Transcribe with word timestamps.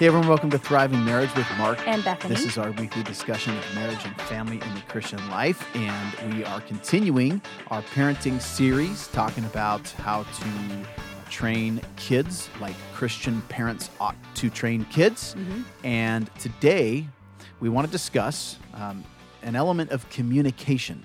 Hey 0.00 0.06
everyone, 0.06 0.28
welcome 0.28 0.48
to 0.48 0.58
Thriving 0.58 1.04
Marriage 1.04 1.28
with 1.34 1.46
Mark 1.58 1.86
and 1.86 2.02
Bethany. 2.02 2.34
This 2.34 2.46
is 2.46 2.56
our 2.56 2.70
weekly 2.70 3.02
discussion 3.02 3.54
of 3.54 3.74
marriage 3.74 4.02
and 4.06 4.18
family 4.22 4.54
in 4.54 4.74
the 4.74 4.80
Christian 4.88 5.18
life, 5.28 5.68
and 5.76 6.34
we 6.34 6.42
are 6.42 6.62
continuing 6.62 7.42
our 7.66 7.82
parenting 7.82 8.40
series 8.40 9.08
talking 9.08 9.44
about 9.44 9.86
how 9.90 10.22
to 10.22 11.30
train 11.30 11.82
kids 11.96 12.48
like 12.62 12.74
Christian 12.94 13.42
parents 13.50 13.90
ought 14.00 14.16
to 14.36 14.48
train 14.48 14.86
kids. 14.86 15.34
Mm-hmm. 15.34 15.62
And 15.84 16.34
today 16.38 17.06
we 17.60 17.68
want 17.68 17.86
to 17.86 17.92
discuss 17.92 18.58
um, 18.72 19.04
an 19.42 19.54
element 19.54 19.90
of 19.90 20.08
communication. 20.08 21.04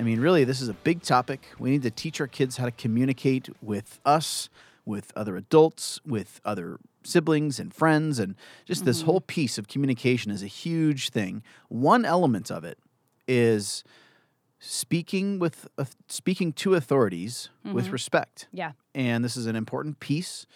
I 0.00 0.02
mean, 0.02 0.18
really, 0.18 0.42
this 0.42 0.60
is 0.60 0.68
a 0.68 0.74
big 0.74 1.02
topic. 1.02 1.46
We 1.60 1.70
need 1.70 1.82
to 1.82 1.92
teach 1.92 2.20
our 2.20 2.26
kids 2.26 2.56
how 2.56 2.64
to 2.64 2.72
communicate 2.72 3.50
with 3.62 4.00
us, 4.04 4.48
with 4.84 5.12
other 5.14 5.36
adults, 5.36 6.00
with 6.04 6.40
other 6.44 6.80
siblings 7.04 7.58
and 7.58 7.72
friends, 7.72 8.18
and 8.18 8.34
just 8.64 8.84
this 8.84 9.02
whole 9.02 9.20
piece 9.20 9.58
of 9.58 9.68
communication 9.68 10.30
is 10.30 10.42
a 10.42 10.48
huge 10.48 11.10
thing. 11.10 11.42
One 11.68 12.04
element 12.04 12.50
of 12.50 12.64
it 12.64 12.78
is 13.26 13.84
speaking 14.58 15.38
with 15.38 15.66
uh, 15.78 15.84
speaking 16.08 16.52
to 16.52 16.74
authorities 16.74 17.50
with 17.64 17.88
respect 17.88 18.46
yeah. 18.52 18.72
and 18.94 19.24
this 19.24 19.36
is 19.36 19.46
an 19.46 19.56
important 19.56 19.98
piece 19.98 20.46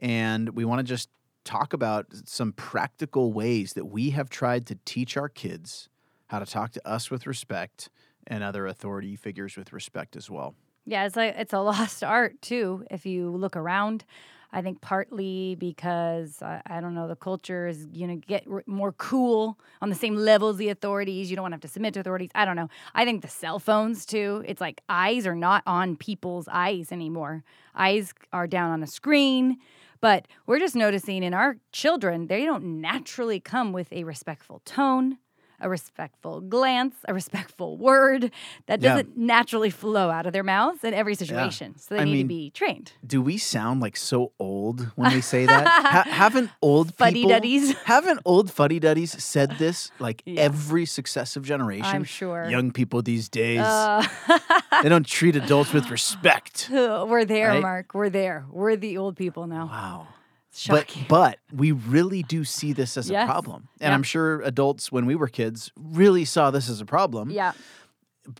and 0.00 0.50
we 0.50 0.66
want 0.66 0.78
to 0.78 0.82
just 0.82 1.08
talk 1.44 1.72
about 1.72 2.04
some 2.26 2.52
practical 2.52 3.32
ways 3.32 3.72
that 3.72 3.86
we 3.86 4.10
have 4.10 4.28
tried 4.28 4.66
to 4.66 4.76
teach 4.84 5.16
our 5.16 5.30
kids 5.30 5.88
how 6.26 6.38
to 6.38 6.44
talk 6.44 6.72
to 6.72 6.86
us 6.86 7.10
with 7.10 7.26
respect 7.26 7.88
and 8.26 8.44
other 8.44 8.66
authority 8.66 9.16
figures 9.16 9.56
with 9.56 9.72
respect 9.72 10.14
as 10.14 10.28
well 10.28 10.54
Yeah, 10.88 11.04
it's 11.04 11.16
like 11.16 11.34
it's 11.36 11.52
a 11.52 11.58
lost 11.60 12.02
art 12.02 12.40
too. 12.40 12.84
If 12.90 13.04
you 13.04 13.30
look 13.30 13.56
around, 13.56 14.04
I 14.52 14.62
think 14.62 14.80
partly 14.80 15.56
because 15.56 16.40
I, 16.42 16.62
I 16.66 16.80
don't 16.80 16.94
know 16.94 17.06
the 17.06 17.16
culture 17.16 17.66
is 17.66 17.86
you 17.92 18.06
know 18.06 18.16
get 18.16 18.44
r- 18.50 18.64
more 18.66 18.92
cool 18.92 19.58
on 19.82 19.90
the 19.90 19.94
same 19.94 20.16
level 20.16 20.48
as 20.48 20.56
the 20.56 20.70
authorities. 20.70 21.30
You 21.30 21.36
don't 21.36 21.42
want 21.42 21.52
to 21.52 21.56
have 21.56 21.62
to 21.62 21.68
submit 21.68 21.94
to 21.94 22.00
authorities. 22.00 22.30
I 22.34 22.44
don't 22.44 22.56
know. 22.56 22.68
I 22.94 23.04
think 23.04 23.22
the 23.22 23.28
cell 23.28 23.58
phones 23.58 24.06
too. 24.06 24.42
It's 24.46 24.60
like 24.60 24.80
eyes 24.88 25.26
are 25.26 25.34
not 25.34 25.62
on 25.66 25.96
people's 25.96 26.48
eyes 26.50 26.92
anymore. 26.92 27.44
Eyes 27.74 28.12
are 28.32 28.46
down 28.46 28.70
on 28.70 28.82
a 28.82 28.86
screen. 28.86 29.58
But 30.00 30.26
we're 30.46 30.60
just 30.60 30.76
noticing 30.76 31.22
in 31.24 31.34
our 31.34 31.56
children, 31.72 32.28
they 32.28 32.44
don't 32.44 32.80
naturally 32.80 33.40
come 33.40 33.72
with 33.72 33.92
a 33.92 34.04
respectful 34.04 34.62
tone, 34.64 35.18
a 35.60 35.68
respectful 35.68 36.40
glance, 36.40 36.94
a 37.08 37.14
respectful 37.14 37.76
word 37.76 38.30
that 38.66 38.80
doesn't 38.80 39.16
naturally 39.16 39.70
flow 39.70 40.10
out 40.10 40.24
of 40.26 40.32
their 40.32 40.42
mouths 40.44 40.84
in 40.84 40.94
every 40.94 41.14
situation. 41.14 41.76
So 41.78 41.94
they 41.94 42.00
I 42.02 42.04
need 42.04 42.12
mean, 42.12 42.24
to 42.24 42.28
be 42.28 42.50
trained. 42.50 42.92
do 43.06 43.20
we 43.20 43.38
sound 43.38 43.80
like 43.80 43.96
so 43.96 44.32
old 44.38 44.90
when 44.96 45.12
we 45.12 45.20
say 45.20 45.46
that 45.46 45.66
ha- 45.86 46.04
haven't 46.10 46.50
old 46.62 46.88
people 46.96 47.06
Fuddy-duddies. 47.06 47.72
haven't 47.84 48.20
old 48.24 48.50
fuddy-duddies 48.50 49.22
said 49.22 49.50
this 49.58 49.90
like 49.98 50.22
Yeah. 50.24 50.42
every 50.42 50.86
successive 50.86 51.42
generation 51.44 51.84
I'm 51.96 52.04
sure. 52.04 52.48
young 52.48 52.70
people 52.70 53.02
these 53.02 53.28
days 53.28 53.60
Uh, 53.60 54.06
they 54.82 54.88
don't 54.88 55.06
treat 55.06 55.34
adults 55.36 55.72
with 55.72 55.90
respect 55.90 56.68
we're 56.70 57.24
there, 57.24 57.48
Right? 57.48 57.62
Mark. 57.62 57.94
We're 57.94 58.10
there. 58.10 58.44
We're 58.50 58.76
the 58.76 58.96
old 58.98 59.16
people 59.16 59.46
now. 59.46 59.66
wow 59.66 60.06
It's 60.50 60.66
But 60.66 60.86
but 61.08 61.38
we 61.52 61.72
really 61.72 62.22
do 62.22 62.44
see 62.44 62.72
this 62.72 62.96
as 62.96 63.10
a 63.10 63.24
problem, 63.26 63.68
and 63.80 63.90
Yeah. 63.90 63.94
I'm 63.94 64.02
sure 64.02 64.40
adults 64.42 64.90
when 64.90 65.06
we 65.06 65.14
were 65.14 65.28
kids 65.28 65.70
really 65.76 66.24
saw 66.24 66.50
this 66.50 66.68
as 66.70 66.80
a 66.80 66.86
problem. 66.86 67.30
yeah. 67.30 67.52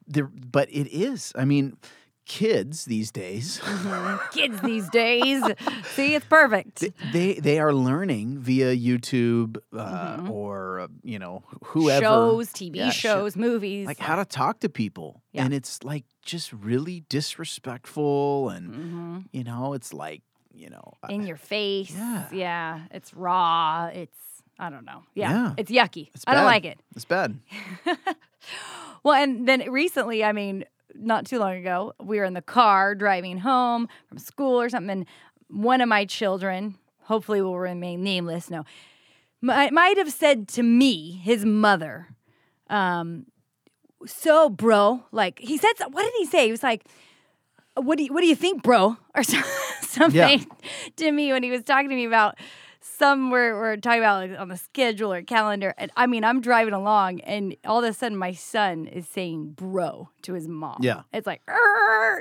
There, 0.06 0.24
but 0.52 0.68
it 0.70 0.86
is. 0.92 1.32
I 1.34 1.44
mean, 1.46 1.76
kids 2.26 2.84
these 2.84 3.10
days 3.10 3.58
Kids 4.32 4.60
these 4.60 4.86
days. 4.90 5.42
See, 5.94 6.14
it's 6.14 6.26
perfect. 6.26 6.84
they 7.12 7.34
they 7.34 7.58
are 7.58 7.72
learning 7.72 8.38
via 8.40 8.76
YouTube 8.76 9.56
uh, 9.72 10.26
or 10.28 10.80
uh, 10.80 10.88
you 11.02 11.18
know 11.18 11.42
whoever 11.64 12.04
Mm-hmm. 12.04 12.36
Shows, 12.36 12.52
TV 12.52 12.76
Yeah, 12.76 12.90
sh- 12.90 13.00
shows, 13.00 13.34
movies. 13.36 13.86
like 13.86 13.98
how 13.98 14.16
to 14.16 14.24
talk 14.26 14.60
to 14.60 14.68
people, 14.68 15.22
Yeah. 15.32 15.44
and 15.44 15.54
it's 15.54 15.82
like 15.84 16.04
just 16.22 16.52
really 16.52 17.04
disrespectful, 17.08 18.48
and 18.50 18.74
Mhm. 18.74 19.24
you 19.32 19.44
know 19.44 19.72
it's 19.74 19.92
like 19.94 20.22
you 20.54 20.70
know 20.70 20.94
I- 21.02 21.12
in 21.12 21.26
your 21.26 21.36
face. 21.36 21.90
Yeah. 21.94 22.26
Yeah. 22.32 22.80
It's 22.90 23.14
raw. 23.14 23.86
It's 23.92 24.18
I 24.58 24.70
don't 24.70 24.84
know. 24.84 25.02
Yeah. 25.14 25.30
Yeah. 25.30 25.54
It's 25.56 25.70
yucky. 25.70 26.08
it's 26.14 26.24
I 26.26 26.34
don't 26.34 26.44
like 26.44 26.64
it. 26.64 26.78
It's 26.96 27.04
bad. 27.04 27.38
Well, 29.04 29.14
and 29.14 29.46
then 29.46 29.70
recently, 29.70 30.24
I 30.24 30.32
mean, 30.32 30.64
not 30.94 31.24
too 31.24 31.38
long 31.38 31.54
ago, 31.56 31.92
we 32.02 32.18
were 32.18 32.24
in 32.24 32.34
the 32.34 32.42
car 32.42 32.94
driving 32.94 33.38
home 33.38 33.88
from 34.08 34.18
school 34.18 34.60
or 34.60 34.68
something, 34.68 34.90
and 34.90 35.06
one 35.48 35.80
of 35.80 35.88
my 35.88 36.04
children, 36.04 36.76
hopefully 37.02 37.40
will 37.40 37.58
remain 37.58 38.02
nameless, 38.02 38.50
no, 38.50 38.64
might, 39.40 39.72
might 39.72 39.96
have 39.98 40.10
said 40.12 40.48
to 40.48 40.62
me, 40.62 41.12
his 41.22 41.44
mother, 41.44 42.08
um, 42.68 43.26
so 44.04 44.48
bro, 44.48 45.04
like 45.12 45.38
he 45.38 45.56
said, 45.56 45.72
what 45.90 46.02
did 46.02 46.12
he 46.18 46.26
say? 46.26 46.46
He 46.46 46.50
was 46.50 46.62
like, 46.62 46.84
what 47.80 47.98
do 47.98 48.04
you, 48.04 48.12
what 48.12 48.20
do 48.20 48.26
you 48.26 48.36
think, 48.36 48.62
bro? 48.62 48.96
Or 49.14 49.22
so- 49.24 49.40
something 49.82 50.46
to 50.96 51.12
me 51.12 51.32
when 51.32 51.42
he 51.42 51.50
was 51.50 51.62
talking 51.62 51.88
to 51.90 51.96
me 51.96 52.04
about 52.04 52.36
some 52.80 53.30
we're, 53.30 53.58
we're 53.58 53.76
talking 53.76 54.00
about 54.00 54.28
like, 54.30 54.38
on 54.40 54.48
the 54.48 54.56
schedule 54.56 55.12
or 55.12 55.22
calendar. 55.22 55.74
And 55.76 55.90
I 55.96 56.06
mean, 56.06 56.24
I'm 56.24 56.40
driving 56.40 56.74
along 56.74 57.20
and 57.22 57.56
all 57.64 57.78
of 57.82 57.84
a 57.84 57.92
sudden 57.92 58.16
my 58.16 58.32
son 58.32 58.86
is 58.86 59.06
saying 59.08 59.52
bro 59.56 60.08
to 60.22 60.34
his 60.34 60.46
mom. 60.48 60.78
Yeah. 60.80 61.02
It's 61.12 61.26
like, 61.26 61.42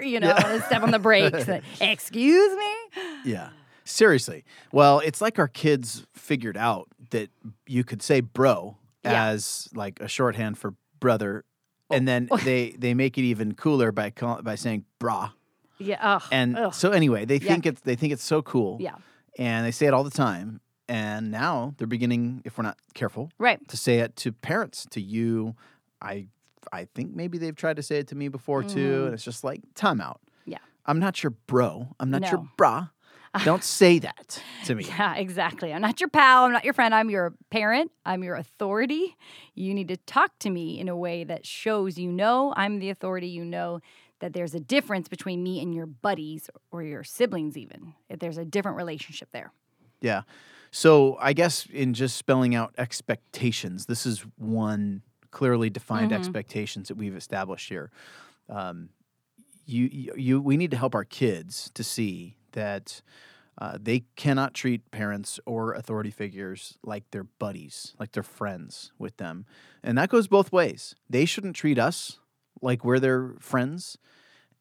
you 0.01 0.19
know, 0.19 0.28
Yeah. 0.29 0.66
step 0.66 0.81
on 0.84 0.91
the 0.91 1.00
brakes. 1.00 1.47
like, 1.47 1.63
Excuse 1.81 2.56
me? 2.57 3.01
Yeah. 3.25 3.50
Seriously. 3.85 4.44
Well, 4.72 5.00
it's 5.00 5.22
like 5.22 5.39
our 5.39 5.47
kids 5.47 6.06
figured 6.13 6.57
out 6.57 6.88
that 7.12 7.29
you 7.68 7.84
could 7.84 8.01
say 8.01 8.19
bro 8.22 8.78
Yeah. 9.03 9.28
as 9.28 9.69
like 9.74 10.00
a 10.01 10.07
shorthand 10.07 10.57
for 10.57 10.74
brother. 11.00 11.45
Oh. 11.89 11.95
And 11.95 12.07
then 12.07 12.29
they, 12.44 12.75
they 12.78 12.94
make 12.94 13.18
it 13.18 13.22
even 13.24 13.53
cooler 13.53 13.91
by 13.91 14.09
call, 14.09 14.41
by 14.41 14.56
saying 14.56 14.85
brah. 15.00 15.31
Yeah. 15.79 15.97
Ugh, 16.01 16.23
And 16.31 16.57
ugh. 16.57 16.73
so 16.73 16.91
anyway, 16.91 17.25
they 17.25 17.39
think 17.39 17.63
Yuck. 17.63 17.67
it's 17.69 17.81
they 17.81 17.95
think 17.95 18.13
it's 18.13 18.23
so 18.23 18.41
cool. 18.41 18.77
yeah. 18.79 18.95
And 19.39 19.65
they 19.65 19.71
say 19.71 19.85
it 19.85 19.93
all 19.93 20.03
the 20.03 20.09
time. 20.11 20.61
And 20.89 21.31
now 21.31 21.73
they're 21.77 21.85
beginning, 21.88 22.41
if 22.45 22.57
we're 22.57 22.63
not 22.63 22.77
careful, 22.93 23.29
Right. 23.38 23.59
to 23.67 23.77
say 23.77 23.99
it 23.99 24.15
to 24.17 24.31
parents, 24.31 24.88
to 24.91 25.01
you. 25.01 25.55
I 26.01 26.27
I 26.73 26.85
think 26.95 27.15
maybe 27.15 27.38
they've 27.38 27.55
tried 27.55 27.75
to 27.77 27.83
say 27.83 27.97
it 27.97 28.07
to 28.07 28.15
me 28.15 28.27
before 28.29 28.63
too. 28.63 29.05
And 29.05 29.13
it's 29.13 29.23
just 29.23 29.43
like, 29.43 29.61
time 29.75 30.01
out. 30.01 30.19
Mm. 30.47 30.53
Yeah. 30.53 30.57
I'm 30.85 30.99
not 30.99 31.21
your 31.23 31.31
bro. 31.47 31.88
I'm 31.99 32.09
not 32.09 32.29
your 32.31 32.45
bra. 32.57 32.88
Don't 33.44 33.63
say 33.63 33.99
that 33.99 34.41
to 34.65 34.73
me. 34.73 34.85
Yeah, 34.85 35.13
exactly. 35.15 35.71
I'm 35.73 35.81
not 35.81 35.99
your 35.99 36.09
pal. 36.09 36.45
I'm 36.45 36.51
not 36.53 36.63
your 36.65 36.73
friend. 36.73 36.95
I'm 36.95 37.09
your 37.09 37.33
parent. 37.51 37.91
I'm 38.05 38.23
your 38.23 38.35
authority. 38.35 39.15
You 39.53 39.73
need 39.75 39.89
to 39.89 39.97
talk 39.97 40.31
to 40.39 40.49
me 40.49 40.79
in 40.79 40.89
a 40.89 40.95
way 40.97 41.23
that 41.25 41.45
shows 41.45 41.97
you 41.99 42.11
know 42.11 42.53
I'm 42.57 42.79
the 42.79 42.89
authority. 42.89 43.27
You 43.27 43.45
know 43.45 43.79
that 44.19 44.33
there's 44.33 44.55
a 44.55 44.59
difference 44.59 45.07
between 45.07 45.44
me 45.44 45.61
and 45.61 45.73
your 45.73 45.85
buddies 45.85 46.50
or 46.72 46.83
your 46.83 47.03
siblings, 47.03 47.57
even. 47.57 47.94
If 48.09 48.19
there's 48.19 48.38
a 48.38 48.45
different 48.45 48.78
relationship 48.78 49.29
there. 49.31 49.51
Yeah. 50.01 50.23
So 50.72 51.17
I 51.19 51.33
guess 51.33 51.66
in 51.67 51.94
just 51.94 52.17
spelling 52.17 52.56
out 52.56 52.73
expectations, 52.77 53.85
this 53.85 54.06
is 54.06 54.25
one 54.38 55.01
clearly 55.31 55.69
defined 55.69 56.11
Mm-hmm. 56.11 56.19
expectations 56.19 56.88
that 56.88 56.95
we've 56.97 57.16
established 57.16 57.69
here. 57.69 57.91
Um, 58.50 58.89
you, 59.66 59.89
you, 59.91 60.13
you, 60.16 60.41
we 60.41 60.57
need 60.57 60.72
to 60.72 60.77
help 60.77 60.95
our 60.95 61.03
kids 61.03 61.69
to 61.73 61.83
see 61.83 62.38
that 62.53 63.01
uh, 63.59 63.77
they 63.81 64.03
cannot 64.16 64.53
treat 64.53 64.89
parents 64.91 65.39
or 65.45 65.73
authority 65.73 66.11
figures 66.11 66.77
like 66.83 67.03
they're 67.11 67.23
buddies, 67.25 67.94
like 68.00 68.11
they're 68.11 68.23
friends 68.23 68.91
with 68.97 69.17
them, 69.17 69.45
and 69.83 69.97
that 69.97 70.09
goes 70.09 70.27
both 70.27 70.51
ways. 70.51 70.95
They 71.09 71.25
shouldn't 71.25 71.56
treat 71.56 71.79
us 71.79 72.19
like 72.62 72.84
we're 72.85 73.00
their 73.00 73.35
friends, 73.40 73.97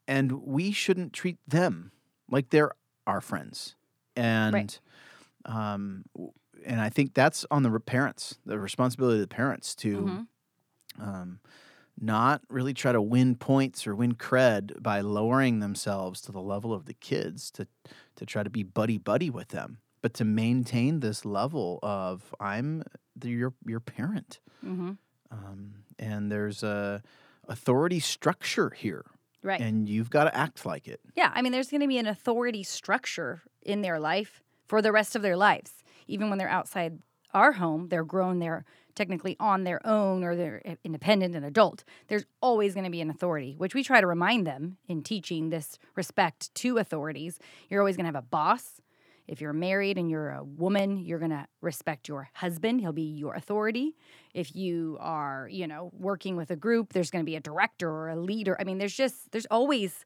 and 0.09 0.33
we 0.43 0.73
shouldn't 0.73 1.13
treat 1.13 1.39
them 1.47 1.93
like 2.31 2.51
they're 2.51 2.73
our 3.07 3.21
friends. 3.21 3.77
And 4.17 4.53
um, 5.45 6.05
and 6.65 6.81
I 6.81 6.89
think 6.89 7.15
that's 7.15 7.45
on 7.51 7.63
the 7.63 7.81
parents, 7.81 8.39
the 8.45 8.59
responsibility 8.59 9.21
of 9.23 9.29
the 9.29 9.35
parents 9.35 9.75
to 9.77 9.97
Mm-hmm. 10.99 11.03
um, 11.03 11.41
not 11.99 12.43
really 12.51 12.75
try 12.75 12.93
to 12.93 13.01
win 13.01 13.37
points 13.37 13.87
or 13.87 13.95
win 13.95 14.15
cred 14.15 14.83
by 14.83 15.01
lowering 15.01 15.61
themselves 15.61 16.21
to 16.23 16.33
the 16.33 16.41
level 16.43 16.75
of 16.75 16.85
the 16.85 16.93
kids 16.95 17.51
to 17.53 17.67
to 18.17 18.27
try 18.27 18.43
to 18.43 18.51
be 18.51 18.63
buddy 18.63 18.99
buddy 18.99 19.31
with 19.31 19.49
them, 19.49 19.79
but 20.03 20.13
to 20.15 20.25
maintain 20.25 21.01
this 21.01 21.25
level 21.25 21.79
of 21.83 22.35
I'm 22.41 22.83
the, 23.15 23.31
your 23.31 23.55
your 23.67 23.81
parent, 23.81 24.41
Mm-hmm. 24.65 24.93
um, 25.31 25.75
and 25.99 26.31
there's 26.31 26.63
a 26.63 27.03
authority 27.49 28.01
structure 28.01 28.71
here, 28.71 29.05
Right. 29.43 29.61
and 29.61 29.89
you've 29.89 30.11
got 30.11 30.25
to 30.25 30.37
act 30.37 30.67
like 30.67 30.89
it. 30.89 31.01
Yeah, 31.15 31.31
I 31.35 31.43
mean, 31.43 31.53
there's 31.53 31.71
going 31.71 31.81
to 31.83 31.89
be 31.89 31.99
an 31.99 32.07
authority 32.07 32.63
structure 32.63 33.43
in 33.63 33.83
their 33.83 33.99
life 34.01 34.43
for 34.67 34.83
the 34.83 34.93
rest 34.93 35.15
of 35.17 35.23
their 35.23 35.37
lives. 35.37 35.83
Even 36.09 36.29
when 36.31 36.39
they're 36.39 36.49
outside 36.49 36.99
our 37.35 37.53
home, 37.53 37.89
they're 37.89 38.05
grown, 38.05 38.39
they're 38.39 38.65
technically 38.95 39.37
on 39.39 39.65
their 39.65 39.85
own 39.87 40.25
or 40.25 40.35
they're 40.35 40.63
eh, 40.65 40.77
independent 40.83 41.35
and 41.37 41.45
adult. 41.45 41.85
There's 42.09 42.25
always 42.41 42.73
going 42.75 42.85
to 42.85 42.91
be 42.91 43.01
an 43.03 43.11
authority, 43.11 43.55
which 43.59 43.75
we 43.75 43.85
try 43.85 44.01
to 44.01 44.07
remind 44.07 44.47
them 44.47 44.79
in 44.89 45.03
teaching 45.03 45.51
this 45.51 45.79
respect 45.95 46.55
to 46.57 46.79
authorities. 46.79 47.39
You're 47.69 47.81
always 47.83 47.97
going 47.97 48.05
to 48.05 48.09
have 48.09 48.25
a 48.25 48.27
boss 48.27 48.81
If 49.29 49.41
you're 49.41 49.53
married 49.53 49.99
and 49.99 50.11
you're 50.11 50.31
a 50.31 50.45
woman, 50.45 50.99
you're 50.99 51.19
going 51.19 51.31
to 51.33 51.47
respect 51.61 52.09
your 52.09 52.29
husband. 52.35 52.81
He'll 52.81 52.93
be 52.93 53.03
your 53.03 53.35
authority. 53.35 53.97
If 54.35 54.55
you 54.55 54.97
are, 55.01 55.49
you 55.51 55.67
know, 55.67 55.91
working 55.99 56.37
with 56.37 56.51
a 56.51 56.57
group, 56.57 56.93
there's 56.93 57.11
going 57.11 57.25
to 57.25 57.27
be 57.27 57.37
a 57.37 57.41
director 57.41 57.91
or 57.91 58.09
a 58.11 58.17
leader. 58.17 58.57
I 58.61 58.65
mean, 58.65 58.79
there's 58.79 58.95
just, 58.97 59.33
there's 59.33 59.47
always 59.51 60.05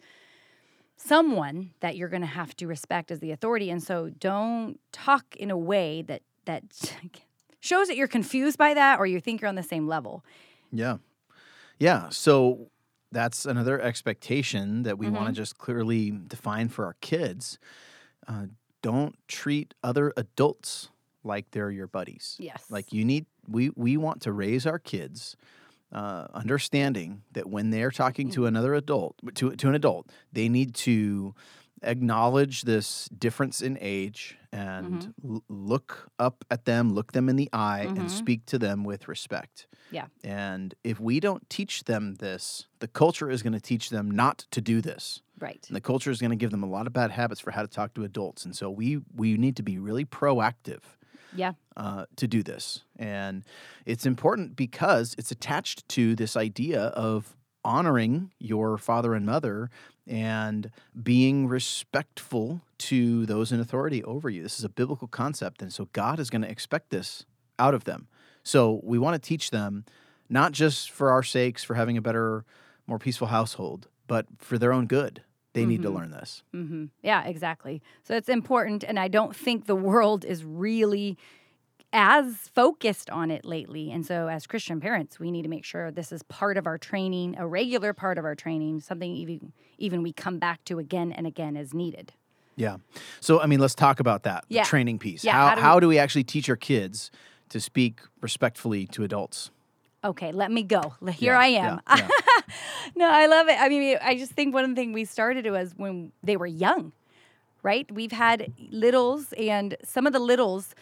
someone 0.96 1.70
that 1.80 1.96
you're 1.96 2.08
going 2.08 2.20
to 2.22 2.26
have 2.26 2.54
to 2.56 2.66
respect 2.66 3.10
as 3.10 3.20
the 3.20 3.30
authority. 3.30 3.70
And 3.70 3.82
so 3.82 4.10
don't 4.18 4.78
talk 4.92 5.34
in 5.36 5.50
a 5.50 5.56
way 5.58 6.02
that, 6.02 6.22
that 6.44 6.62
shows 7.60 7.88
that 7.88 7.96
you're 7.96 8.08
confused 8.08 8.58
by 8.58 8.74
that 8.74 8.98
or 8.98 9.06
you 9.06 9.20
think 9.20 9.40
you're 9.40 9.48
on 9.48 9.54
the 9.54 9.62
same 9.62 9.86
level. 9.86 10.24
Yeah. 10.72 10.98
Yeah. 11.78 12.08
So 12.10 12.70
that's 13.12 13.44
another 13.46 13.80
expectation 13.80 14.82
that 14.84 14.98
we 14.98 15.08
want 15.08 15.24
Mm-hmm. 15.24 15.26
to 15.34 15.40
just 15.40 15.58
clearly 15.58 16.10
define 16.10 16.68
for 16.68 16.84
our 16.84 16.96
kids. 17.00 17.58
Uh, 18.28 18.46
don't 18.82 19.16
treat 19.28 19.74
other 19.82 20.12
adults 20.16 20.88
like 21.24 21.50
they're 21.50 21.70
your 21.70 21.86
buddies. 21.86 22.36
Yes. 22.38 22.64
Like 22.70 22.92
you 22.92 23.04
need, 23.04 23.26
we 23.48 23.70
we 23.76 23.96
want 23.96 24.22
to 24.22 24.32
raise 24.32 24.66
our 24.66 24.78
kids 24.78 25.36
uh, 25.92 26.28
understanding 26.32 27.22
that 27.32 27.46
when 27.50 27.70
they're 27.70 27.90
talking 27.90 28.28
Mm. 28.28 28.32
to 28.34 28.46
another 28.46 28.74
adult, 28.74 29.16
to 29.34 29.50
to 29.56 29.68
an 29.68 29.74
adult, 29.74 30.08
they 30.32 30.48
need 30.48 30.74
to 30.86 31.34
acknowledge 31.82 32.62
this 32.62 33.08
difference 33.18 33.60
in 33.62 33.76
age 33.80 34.36
and 34.52 35.00
Mm-hmm. 35.22 35.34
l- 35.36 35.44
look 35.48 36.10
up 36.18 36.44
at 36.50 36.64
them, 36.64 36.92
look 36.92 37.12
them 37.12 37.28
in 37.28 37.36
the 37.36 37.48
eye, 37.52 37.86
Mhm. 37.88 37.98
and 38.00 38.10
speak 38.10 38.44
to 38.46 38.58
them 38.58 38.84
with 38.84 39.08
respect. 39.08 39.66
Yeah. 39.90 40.06
And 40.22 40.74
if 40.84 41.00
we 41.00 41.20
don't 41.20 41.48
teach 41.48 41.84
them 41.84 42.16
this, 42.16 42.66
the 42.80 42.88
culture 42.88 43.30
is 43.30 43.42
going 43.42 43.54
to 43.54 43.60
teach 43.60 43.88
them 43.90 44.10
not 44.10 44.46
to 44.50 44.60
do 44.60 44.80
this. 44.80 45.22
Right. 45.40 45.64
And 45.68 45.74
the 45.76 45.80
culture 45.80 46.10
is 46.10 46.20
going 46.20 46.30
to 46.30 46.36
give 46.36 46.50
them 46.50 46.62
a 46.62 46.68
lot 46.68 46.86
of 46.86 46.92
bad 46.92 47.10
habits 47.10 47.40
for 47.40 47.50
how 47.50 47.62
to 47.62 47.68
talk 47.68 47.94
to 47.94 48.04
adults. 48.04 48.44
And 48.44 48.54
so 48.54 48.70
we 48.70 49.00
we 49.14 49.36
need 49.36 49.56
to 49.56 49.62
be 49.62 49.78
really 49.78 50.04
proactive 50.04 50.80
Yeah. 51.34 51.52
uh, 51.76 52.06
to 52.16 52.28
do 52.28 52.42
this. 52.42 52.84
And 52.96 53.44
it's 53.86 54.04
important 54.06 54.56
because 54.56 55.14
it's 55.18 55.30
attached 55.30 55.88
to 55.90 56.14
this 56.14 56.36
idea 56.36 56.82
of 56.88 57.36
honoring 57.64 58.30
your 58.38 58.78
father 58.78 59.14
and 59.14 59.26
mother 59.26 59.70
and 60.06 60.70
being 61.02 61.46
respectful 61.46 62.60
to 62.78 63.26
those 63.26 63.52
in 63.52 63.60
authority 63.60 64.02
over 64.04 64.28
you. 64.30 64.42
This 64.42 64.58
is 64.58 64.64
a 64.64 64.68
biblical 64.68 65.08
concept. 65.08 65.62
And 65.62 65.72
so 65.72 65.88
God 65.92 66.18
is 66.18 66.30
going 66.30 66.42
to 66.42 66.50
expect 66.50 66.90
this 66.90 67.24
out 67.58 67.74
of 67.74 67.84
them. 67.84 68.08
So 68.42 68.80
we 68.82 68.98
want 68.98 69.14
to 69.22 69.28
teach 69.28 69.50
them 69.50 69.84
not 70.28 70.52
just 70.52 70.90
for 70.90 71.10
our 71.10 71.22
sakes, 71.22 71.62
for 71.62 71.74
having 71.74 71.96
a 71.96 72.02
better, 72.02 72.44
more 72.86 72.98
peaceful 72.98 73.26
household, 73.28 73.88
but 74.06 74.26
for 74.38 74.58
their 74.58 74.72
own 74.72 74.86
good. 74.86 75.22
They 75.52 75.66
need 75.66 75.82
to 75.82 75.90
learn 75.90 76.10
this. 76.10 76.42
hmm 76.52 76.86
Yeah, 77.02 77.24
exactly. 77.24 77.82
So 78.04 78.14
it's 78.14 78.28
important, 78.28 78.84
and 78.84 78.98
I 78.98 79.08
don't 79.08 79.34
think 79.34 79.66
the 79.66 79.74
world 79.76 80.24
is 80.24 80.44
really 80.44 81.18
as 81.92 82.48
focused 82.54 83.10
on 83.10 83.30
it 83.32 83.44
lately. 83.44 83.90
And 83.90 84.06
so, 84.06 84.28
as 84.28 84.46
Christian 84.46 84.80
parents, 84.80 85.18
we 85.18 85.30
need 85.32 85.42
to 85.42 85.48
make 85.48 85.64
sure 85.64 85.90
this 85.90 86.12
is 86.12 86.22
part 86.24 86.56
of 86.56 86.66
our 86.66 86.78
training, 86.78 87.34
a 87.36 87.46
regular 87.48 87.92
part 87.92 88.16
of 88.16 88.24
our 88.24 88.36
training, 88.36 88.80
something 88.80 89.10
even 89.12 89.52
even 89.78 90.02
we 90.02 90.12
come 90.12 90.38
back 90.38 90.62
to 90.66 90.78
again 90.78 91.10
and 91.10 91.26
again 91.26 91.56
as 91.56 91.74
needed. 91.74 92.12
Yeah. 92.54 92.76
So, 93.20 93.40
I 93.40 93.46
mean, 93.46 93.58
let's 93.58 93.74
talk 93.74 93.98
about 94.00 94.22
that 94.24 94.44
Yeah. 94.48 94.62
the 94.62 94.68
training 94.68 94.98
piece. 94.98 95.24
Yeah, 95.24 95.32
How, 95.32 95.48
how 95.48 95.54
do 95.54 95.56
we- 95.56 95.62
how 95.62 95.80
do 95.80 95.88
we 95.88 95.98
actually 95.98 96.24
teach 96.24 96.48
our 96.48 96.56
kids 96.56 97.10
to 97.48 97.58
speak 97.58 98.00
respectfully 98.20 98.86
to 98.88 99.02
adults? 99.02 99.50
Okay, 100.02 100.32
let 100.32 100.50
me 100.50 100.62
go. 100.62 100.94
Here 101.12 101.34
Yeah, 101.34 101.38
I 101.38 101.46
am. 101.46 101.80
yeah, 101.86 101.96
yeah. 101.96 102.08
no, 102.96 103.10
I 103.10 103.26
love 103.26 103.48
it. 103.48 103.56
I 103.60 103.68
mean, 103.68 103.98
I 104.00 104.16
just 104.16 104.32
think 104.32 104.54
one 104.54 104.74
thing 104.74 104.92
we 104.92 105.04
started 105.04 105.46
was 105.50 105.74
when 105.76 106.12
they 106.22 106.36
were 106.36 106.46
young, 106.46 106.92
right? 107.62 107.90
We've 107.92 108.12
had 108.12 108.52
littles, 108.70 109.34
and 109.34 109.76
some 109.84 110.06
of 110.06 110.12
the 110.12 110.18
littles 110.18 110.74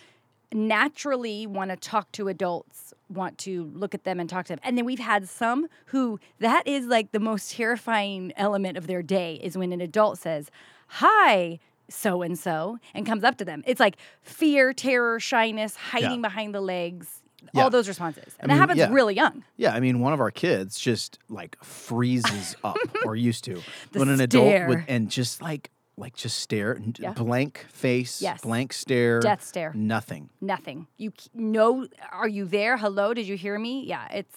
naturally 0.52 1.46
want 1.46 1.70
to 1.70 1.76
talk 1.76 2.10
to 2.12 2.28
adults, 2.28 2.94
want 3.08 3.38
to 3.38 3.70
look 3.74 3.94
at 3.94 4.04
them 4.04 4.20
and 4.20 4.30
talk 4.30 4.46
to 4.46 4.52
them. 4.52 4.60
And 4.62 4.78
then 4.78 4.84
we've 4.84 4.98
had 4.98 5.28
some 5.28 5.66
who 5.86 6.18
that 6.38 6.66
is 6.66 6.86
like 6.86 7.12
the 7.12 7.20
most 7.20 7.52
terrifying 7.52 8.32
element 8.36 8.78
of 8.78 8.86
their 8.86 9.02
day 9.02 9.34
is 9.42 9.58
when 9.58 9.72
an 9.72 9.80
adult 9.80 10.18
says, 10.18 10.50
Hi, 10.88 11.58
so 11.90 12.22
and 12.22 12.38
so, 12.38 12.78
and 12.94 13.04
comes 13.04 13.24
up 13.24 13.36
to 13.38 13.44
them. 13.44 13.62
It's 13.66 13.80
like 13.80 13.96
fear, 14.22 14.72
terror, 14.72 15.20
shyness, 15.20 15.74
hiding 15.76 16.22
behind 16.22 16.54
the 16.54 16.60
legs, 16.62 17.22
Yeah. 17.54 17.62
all 17.64 17.70
those 17.70 17.88
responses. 17.88 18.34
And 18.40 18.48
mean, 18.50 18.56
that 18.56 18.60
happens 18.60 18.78
yeah. 18.78 18.92
really 18.92 19.14
young. 19.14 19.44
Yeah, 19.56 19.72
I 19.74 19.80
mean, 19.80 20.00
one 20.00 20.12
of 20.12 20.20
our 20.20 20.30
kids 20.30 20.78
just 20.78 21.18
like 21.28 21.56
freezes 21.62 22.56
up, 22.64 22.76
or 23.04 23.16
used 23.16 23.44
to, 23.44 23.62
when 23.92 24.08
an 24.08 24.20
adult 24.20 24.68
would, 24.68 24.84
and 24.88 25.10
just 25.10 25.40
like, 25.40 25.70
like 25.96 26.14
just 26.14 26.38
stare, 26.38 26.80
Yeah. 26.98 27.12
blank 27.12 27.64
face, 27.70 28.20
Yes. 28.22 28.42
blank 28.42 28.72
stare, 28.72 29.20
Death 29.20 29.44
stare. 29.44 29.72
nothing. 29.74 30.30
Nothing. 30.40 30.86
You 30.96 31.12
know, 31.34 31.86
are 32.12 32.28
you 32.28 32.44
there? 32.44 32.76
Hello, 32.76 33.14
did 33.14 33.26
you 33.26 33.36
hear 33.36 33.58
me? 33.58 33.84
Yeah, 33.84 34.06
it's 34.12 34.36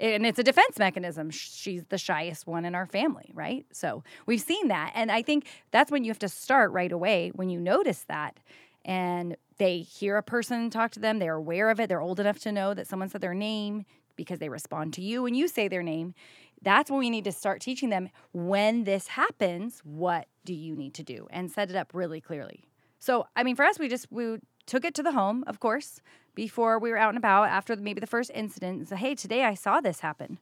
and 0.00 0.26
it's 0.26 0.38
a 0.38 0.42
defense 0.42 0.78
mechanism. 0.80 1.30
She's 1.30 1.84
the 1.88 1.98
shyest 1.98 2.46
one 2.48 2.64
in 2.64 2.74
our 2.74 2.86
family, 2.86 3.30
right? 3.34 3.64
So 3.72 4.02
we've 4.26 4.40
seen 4.40 4.66
that, 4.68 4.90
and 4.96 5.12
I 5.12 5.22
think 5.22 5.46
that's 5.70 5.90
when 5.92 6.02
you 6.04 6.10
have 6.10 6.18
to 6.20 6.28
start 6.28 6.72
right 6.72 6.90
away 6.90 7.30
when 7.36 7.50
you 7.50 7.60
notice 7.60 8.04
that, 8.08 8.38
and 8.84 9.36
they 9.62 9.78
hear 9.78 10.16
a 10.16 10.24
person 10.24 10.70
talk 10.70 10.90
to 10.90 10.98
them. 10.98 11.20
They're 11.20 11.36
aware 11.36 11.70
of 11.70 11.78
it. 11.78 11.88
They're 11.88 12.00
old 12.00 12.18
enough 12.18 12.40
to 12.40 12.50
know 12.50 12.74
that 12.74 12.88
someone 12.88 13.08
said 13.08 13.20
their 13.20 13.32
name 13.32 13.84
because 14.16 14.40
they 14.40 14.48
respond 14.48 14.92
to 14.94 15.02
you 15.02 15.22
when 15.22 15.34
you 15.34 15.46
say 15.46 15.68
their 15.68 15.84
name. 15.84 16.14
That's 16.60 16.90
when 16.90 16.98
we 16.98 17.10
need 17.10 17.22
to 17.24 17.32
start 17.32 17.60
teaching 17.60 17.88
them 17.88 18.08
when 18.32 18.82
this 18.82 19.06
happens. 19.06 19.80
What 19.84 20.26
do 20.44 20.52
you 20.52 20.74
need 20.74 20.94
to 20.94 21.04
do, 21.04 21.28
and 21.30 21.48
set 21.48 21.70
it 21.70 21.76
up 21.76 21.92
really 21.94 22.20
clearly. 22.20 22.64
So, 22.98 23.26
I 23.36 23.44
mean, 23.44 23.54
for 23.54 23.64
us, 23.64 23.78
we 23.78 23.88
just 23.88 24.10
we 24.10 24.38
took 24.66 24.84
it 24.84 24.94
to 24.96 25.02
the 25.02 25.12
home, 25.12 25.44
of 25.46 25.60
course, 25.60 26.00
before 26.34 26.80
we 26.80 26.90
were 26.90 26.98
out 26.98 27.10
and 27.10 27.18
about 27.18 27.44
after 27.44 27.76
maybe 27.76 28.00
the 28.00 28.06
first 28.08 28.32
incident 28.34 28.78
and 28.78 28.88
said, 28.88 28.98
"Hey, 28.98 29.14
today 29.14 29.44
I 29.44 29.54
saw 29.54 29.80
this 29.80 30.00
happen. 30.00 30.40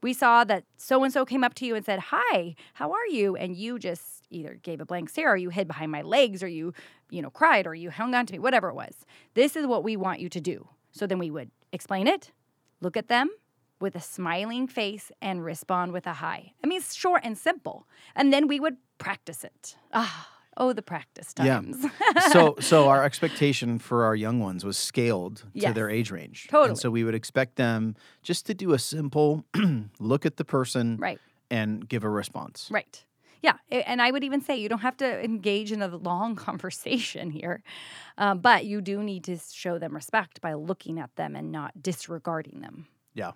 We 0.00 0.14
saw 0.14 0.44
that 0.44 0.64
so 0.78 1.04
and 1.04 1.12
so 1.12 1.26
came 1.26 1.44
up 1.44 1.54
to 1.56 1.66
you 1.66 1.74
and 1.74 1.84
said, 1.84 2.00
"Hi, 2.10 2.54
how 2.74 2.92
are 2.92 3.06
you?" 3.06 3.36
and 3.36 3.54
you 3.54 3.78
just 3.78 4.21
either 4.32 4.58
gave 4.62 4.80
a 4.80 4.84
blank 4.84 5.10
stare 5.10 5.32
or 5.32 5.36
you 5.36 5.50
hid 5.50 5.66
behind 5.68 5.92
my 5.92 6.02
legs 6.02 6.42
or 6.42 6.48
you, 6.48 6.72
you 7.10 7.22
know, 7.22 7.30
cried 7.30 7.66
or 7.66 7.74
you 7.74 7.90
hung 7.90 8.14
on 8.14 8.26
to 8.26 8.32
me, 8.32 8.38
whatever 8.38 8.68
it 8.68 8.74
was. 8.74 9.04
This 9.34 9.56
is 9.56 9.66
what 9.66 9.84
we 9.84 9.96
want 9.96 10.20
you 10.20 10.28
to 10.28 10.40
do. 10.40 10.68
So 10.92 11.06
then 11.06 11.18
we 11.18 11.30
would 11.30 11.50
explain 11.72 12.06
it, 12.06 12.32
look 12.80 12.96
at 12.96 13.08
them 13.08 13.30
with 13.80 13.96
a 13.96 14.00
smiling 14.00 14.66
face 14.66 15.10
and 15.20 15.44
respond 15.44 15.92
with 15.92 16.06
a 16.06 16.14
hi. 16.14 16.52
I 16.62 16.66
mean, 16.66 16.78
it's 16.78 16.94
short 16.94 17.22
and 17.24 17.36
simple. 17.36 17.86
And 18.14 18.32
then 18.32 18.46
we 18.46 18.60
would 18.60 18.76
practice 18.98 19.42
it. 19.44 19.76
Ah, 19.92 20.28
oh, 20.56 20.72
the 20.72 20.82
practice 20.82 21.34
times. 21.34 21.78
Yeah. 21.82 22.28
so, 22.30 22.56
so 22.60 22.88
our 22.88 23.04
expectation 23.04 23.78
for 23.78 24.04
our 24.04 24.14
young 24.14 24.38
ones 24.38 24.64
was 24.64 24.78
scaled 24.78 25.44
to 25.60 25.72
their 25.72 25.90
age 25.90 26.10
range. 26.10 26.48
Totally. 26.48 26.70
And 26.70 26.78
so 26.78 26.90
we 26.90 27.04
would 27.04 27.14
expect 27.14 27.56
them 27.56 27.96
just 28.22 28.46
to 28.46 28.54
do 28.54 28.72
a 28.72 28.78
simple 28.78 29.44
look 29.98 30.24
at 30.24 30.36
the 30.36 30.44
person 30.44 30.96
right. 30.98 31.18
and 31.50 31.86
give 31.88 32.04
a 32.04 32.08
response. 32.08 32.68
Right. 32.70 33.04
Yeah. 33.42 33.54
And 33.70 34.00
I 34.00 34.10
would 34.10 34.22
even 34.24 34.40
say 34.40 34.56
you 34.56 34.68
don't 34.68 34.80
have 34.80 34.96
to 34.98 35.24
engage 35.24 35.72
in 35.72 35.82
a 35.82 35.88
long 35.88 36.36
conversation 36.48 37.30
here, 37.30 37.62
um, 38.16 38.38
but 38.38 38.64
you 38.64 38.80
do 38.80 39.02
need 39.02 39.24
to 39.24 39.36
show 39.52 39.78
them 39.78 39.94
respect 39.94 40.40
by 40.40 40.54
looking 40.54 40.98
at 41.00 41.14
them 41.16 41.34
and 41.36 41.50
not 41.52 41.82
disregarding 41.82 42.60
them. 42.60 42.86
Yeah. 43.14 43.32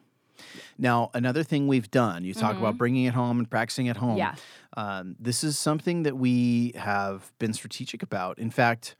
Now, 0.78 1.10
another 1.14 1.42
thing 1.42 1.66
we've 1.66 1.90
done, 1.90 2.22
you 2.24 2.34
talk 2.34 2.56
about 2.58 2.76
bringing 2.76 3.04
it 3.06 3.14
home 3.14 3.38
and 3.38 3.50
practicing 3.50 3.88
at 3.88 3.96
home. 3.96 4.18
Mm-hmm. 4.18 4.36
Yeah. 4.76 4.98
Um, 4.98 5.16
this 5.18 5.42
is 5.42 5.58
something 5.58 6.02
that 6.02 6.16
we 6.18 6.72
have 6.76 7.32
been 7.38 7.54
strategic 7.54 8.02
about. 8.02 8.38
In 8.38 8.50
fact, 8.50 8.96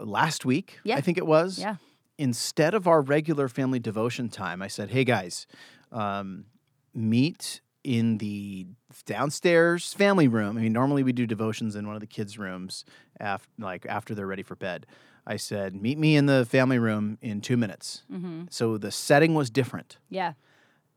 last 0.00 0.44
week, 0.44 0.80
Yeah. 0.84 0.96
I 0.96 1.00
think 1.00 1.16
it 1.16 1.26
was, 1.26 1.60
Yeah. 1.60 1.76
instead 2.18 2.74
of 2.74 2.86
our 2.88 3.00
regular 3.00 3.48
family 3.48 3.78
devotion 3.78 4.28
time, 4.28 4.60
I 4.60 4.66
said, 4.66 4.90
hey 4.90 5.04
guys, 5.04 5.46
um, 5.92 6.46
meet 6.92 7.60
in 7.88 8.18
the 8.18 8.66
downstairs 9.06 9.94
family 9.94 10.28
room. 10.28 10.58
I 10.58 10.60
mean, 10.60 10.74
normally 10.74 11.02
we 11.02 11.12
do 11.12 11.26
devotions 11.26 11.74
in 11.74 11.86
one 11.86 11.96
of 11.96 12.00
the 12.00 12.06
kids' 12.06 12.36
rooms, 12.38 12.84
af- 13.18 13.48
like 13.58 13.86
after 13.86 14.14
they're 14.14 14.26
ready 14.26 14.42
for 14.42 14.56
bed. 14.56 14.84
I 15.26 15.36
said, 15.36 15.74
meet 15.74 15.96
me 15.96 16.14
in 16.14 16.26
the 16.26 16.44
family 16.44 16.78
room 16.78 17.16
in 17.22 17.40
two 17.40 17.56
minutes. 17.56 18.02
Mm-hmm. 18.12 18.44
So 18.50 18.76
the 18.76 18.90
setting 18.90 19.34
was 19.34 19.48
different. 19.48 19.96
Yeah. 20.10 20.34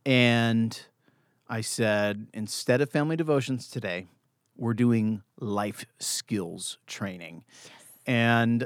And 0.05 0.77
I 1.47 1.61
said, 1.61 2.27
instead 2.33 2.81
of 2.81 2.89
family 2.89 3.15
devotions 3.15 3.69
today, 3.69 4.07
we're 4.57 4.73
doing 4.73 5.23
life 5.39 5.85
skills 5.97 6.77
training. 6.87 7.45
Yes. 7.63 7.73
And 8.05 8.65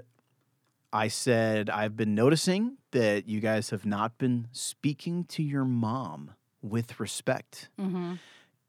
I 0.92 1.10
said, 1.10 1.70
I've 1.70 1.96
been 1.96 2.16
noticing 2.16 2.78
that 2.90 3.28
you 3.28 3.40
guys 3.40 3.70
have 3.70 3.86
not 3.86 4.18
been 4.18 4.48
speaking 4.52 5.26
to 5.26 5.44
your 5.44 5.66
mom 5.66 6.32
with 6.66 7.00
respect. 7.00 7.70
Mm-hmm. 7.80 8.16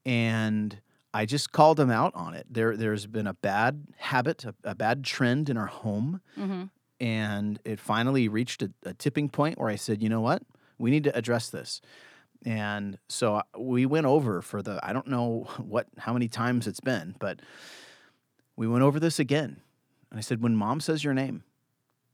And 0.05 0.81
I 1.13 1.25
just 1.25 1.51
called 1.51 1.77
them 1.77 1.91
out 1.91 2.13
on 2.15 2.33
it. 2.33 2.45
There, 2.49 2.77
there's 2.77 3.07
been 3.07 3.27
a 3.27 3.33
bad 3.33 3.87
habit, 3.97 4.45
a, 4.45 4.53
a 4.63 4.75
bad 4.75 5.03
trend 5.03 5.49
in 5.49 5.57
our 5.57 5.67
home. 5.67 6.21
Mm-hmm. 6.37 6.63
And 6.99 7.59
it 7.65 7.79
finally 7.79 8.27
reached 8.27 8.61
a, 8.61 8.71
a 8.83 8.93
tipping 8.93 9.29
point 9.29 9.59
where 9.59 9.69
I 9.69 9.75
said, 9.75 10.01
you 10.01 10.09
know 10.09 10.21
what? 10.21 10.43
We 10.77 10.91
need 10.91 11.03
to 11.05 11.15
address 11.15 11.49
this. 11.49 11.81
And 12.45 12.97
so 13.09 13.41
we 13.57 13.85
went 13.85 14.05
over 14.05 14.41
for 14.41 14.61
the, 14.61 14.79
I 14.83 14.93
don't 14.93 15.07
know 15.07 15.47
what, 15.57 15.87
how 15.97 16.13
many 16.13 16.27
times 16.27 16.67
it's 16.67 16.79
been, 16.79 17.15
but 17.19 17.41
we 18.55 18.67
went 18.67 18.83
over 18.83 18.99
this 18.99 19.19
again. 19.19 19.57
And 20.09 20.17
I 20.17 20.21
said, 20.21 20.41
when 20.41 20.55
mom 20.55 20.79
says 20.79 21.03
your 21.03 21.13
name, 21.13 21.43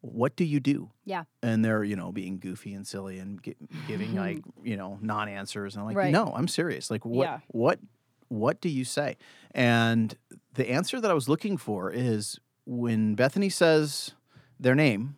what 0.06 0.36
do 0.36 0.44
you 0.44 0.60
do? 0.60 0.90
Yeah. 1.06 1.24
And 1.42 1.64
they're, 1.64 1.82
you 1.84 1.96
know, 1.96 2.12
being 2.12 2.38
goofy 2.38 2.74
and 2.74 2.86
silly 2.86 3.20
and 3.20 3.42
gi- 3.42 3.56
giving 3.88 4.16
like, 4.16 4.44
you 4.64 4.76
know, 4.76 5.00
non-answers. 5.02 5.76
And 5.76 5.82
I'm 5.82 5.88
like, 5.88 5.96
Right. 5.96 6.12
no, 6.12 6.34
I'm 6.36 6.48
serious. 6.50 6.92
Like, 6.92 7.06
what, 7.06 7.24
Yeah. 7.24 7.40
what, 7.48 7.80
what 8.28 8.60
do 8.60 8.68
you 8.68 8.84
say? 8.84 9.16
And 9.56 10.14
the 10.56 10.70
answer 10.70 11.00
that 11.00 11.10
I 11.10 11.14
was 11.14 11.30
looking 11.30 11.56
for 11.56 11.90
is 11.90 12.38
when 12.66 13.16
Bethany 13.16 13.48
says 13.50 14.14
their 14.60 14.76
name, 14.76 15.16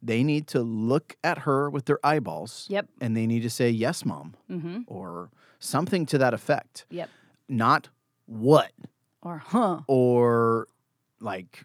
they 0.00 0.22
need 0.22 0.46
to 0.48 0.60
look 0.60 1.16
at 1.24 1.38
her 1.38 1.68
with 1.68 1.86
their 1.86 1.98
eyeballs 2.06 2.66
Yep. 2.70 2.86
and 3.00 3.16
they 3.16 3.26
need 3.26 3.42
to 3.42 3.50
say, 3.50 3.68
yes, 3.68 4.04
mom, 4.04 4.34
Mm-hmm. 4.48 4.82
or 4.86 5.30
something 5.58 6.06
to 6.06 6.18
that 6.18 6.34
effect. 6.34 6.86
Yep. 6.90 7.10
Not 7.48 7.88
what 8.26 8.70
Or 9.22 9.38
huh. 9.38 9.80
or 9.88 10.68
like, 11.20 11.64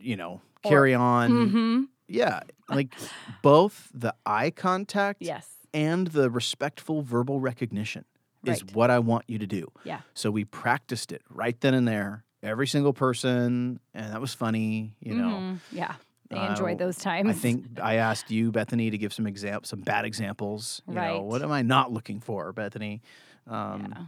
you 0.00 0.16
know, 0.16 0.40
carry 0.62 0.94
on. 0.94 1.30
Mm-hmm. 1.30 1.82
Yeah. 2.08 2.40
Like 2.68 2.94
both 3.42 3.88
the 3.94 4.14
eye 4.26 4.50
contact 4.50 5.22
Yes. 5.22 5.46
and 5.74 6.06
the 6.08 6.30
respectful 6.30 7.02
verbal 7.02 7.40
recognition 7.40 8.04
is 8.44 8.62
Right. 8.62 8.74
what 8.74 8.90
I 8.90 8.98
want 8.98 9.24
you 9.28 9.38
to 9.38 9.46
do. 9.46 9.70
Yeah. 9.84 10.00
So 10.14 10.30
we 10.30 10.44
practiced 10.44 11.12
it 11.12 11.22
right 11.28 11.58
then 11.60 11.74
and 11.74 11.86
there, 11.86 12.24
every 12.42 12.66
single 12.66 12.92
person. 12.92 13.80
And 13.94 14.12
that 14.12 14.20
was 14.20 14.32
funny, 14.34 14.94
you 15.00 15.14
know. 15.14 15.28
Mhm. 15.28 15.58
Yeah. 15.72 15.94
They 16.30 16.36
Uh, 16.36 16.50
enjoyed 16.50 16.78
those 16.78 16.96
times. 16.96 17.28
I 17.30 17.32
think 17.32 17.80
I 17.82 17.94
asked 17.96 18.30
you, 18.30 18.52
Bethany, 18.52 18.90
to 18.90 18.98
give 18.98 19.12
some 19.14 19.26
exam- 19.26 19.64
some 19.64 19.80
bad 19.80 20.04
examples. 20.04 20.82
You 20.86 20.94
know, 20.94 21.00
Right. 21.00 21.22
what 21.22 21.42
am 21.42 21.50
I 21.52 21.62
not 21.62 21.90
looking 21.90 22.20
for, 22.20 22.52
Bethany? 22.52 23.00
Um, 23.46 23.94
Yeah. 23.96 24.04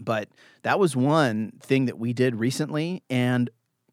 But 0.00 0.28
that 0.62 0.78
was 0.78 0.94
one 0.94 1.52
thing 1.60 1.86
that 1.86 1.98
we 1.98 2.12
did 2.12 2.36
recently, 2.36 3.02
and 3.10 3.50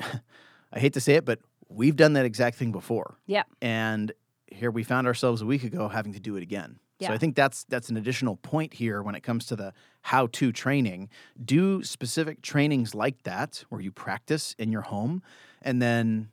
I 0.72 0.80
hate 0.80 0.94
to 0.94 1.00
say 1.01 1.15
it, 1.15 1.25
but 1.25 1.39
we've 1.69 1.95
done 1.95 2.13
that 2.13 2.25
exact 2.25 2.57
thing 2.57 2.72
before. 2.72 3.17
Yeah. 3.25 3.43
And 3.62 4.12
here 4.48 4.72
we 4.72 4.84
found 4.84 5.07
ourselves 5.07 5.41
a 5.41 5.45
week 5.45 5.63
ago 5.63 5.88
having 5.88 6.13
to 6.13 6.19
do 6.19 6.36
it 6.36 6.43
again. 6.43 6.79
So 7.01 7.13
I 7.13 7.17
think 7.17 7.36
that's 7.36 7.65
that's 7.65 7.89
an 7.89 7.98
additional 7.98 8.38
point 8.38 8.74
here 8.74 9.03
when 9.03 9.15
it 9.15 9.22
comes 9.22 9.45
to 9.48 9.55
the 9.55 9.74
how-to 10.01 10.51
training. 10.51 11.10
Do 11.43 11.84
specific 11.84 12.41
trainings 12.41 12.95
like 12.95 13.24
that 13.24 13.63
where 13.69 13.81
you 13.81 13.91
practice 13.91 14.55
in 14.57 14.72
your 14.72 14.81
home, 14.81 15.22
and 15.62 15.81
then 15.81 16.29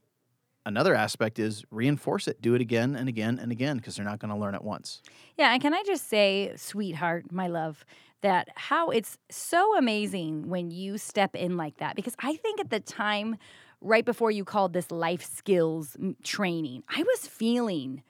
another 0.64 0.94
aspect 0.94 1.38
is 1.38 1.64
reinforce 1.70 2.28
it. 2.28 2.40
Do 2.40 2.54
it 2.54 2.60
again 2.60 2.94
and 2.94 3.08
again 3.08 3.38
and 3.38 3.50
again 3.50 3.76
because 3.76 3.96
they're 3.96 4.04
not 4.04 4.20
going 4.20 4.32
to 4.32 4.38
learn 4.38 4.54
at 4.54 4.64
once. 4.64 5.02
Yeah, 5.36 5.52
and 5.52 5.60
can 5.60 5.74
I 5.74 5.82
just 5.84 6.08
say, 6.08 6.52
sweetheart, 6.56 7.32
my 7.32 7.48
love, 7.48 7.84
that 8.20 8.48
how 8.54 8.90
it's 8.90 9.18
so 9.30 9.76
amazing 9.76 10.48
when 10.48 10.70
you 10.70 10.96
step 10.96 11.34
in 11.34 11.56
like 11.56 11.78
that 11.78 11.96
because 11.96 12.14
I 12.20 12.36
think 12.36 12.60
at 12.60 12.70
the 12.70 12.80
time 12.80 13.36
right 13.82 14.04
before 14.04 14.30
you 14.30 14.44
called 14.44 14.72
this 14.72 14.90
life 14.90 15.22
skills 15.22 15.96
training, 16.22 16.84
I 16.88 17.02
was 17.02 17.26
feeling 17.26 18.02